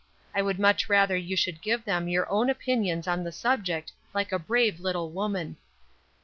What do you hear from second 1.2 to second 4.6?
you should give them your own opinions on the subject like a